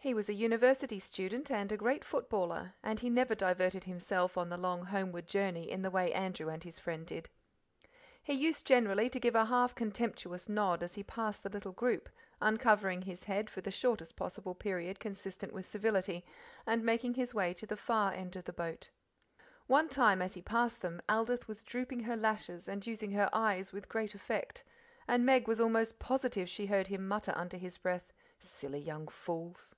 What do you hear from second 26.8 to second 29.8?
him mutter under his breath, "Silly young fools!"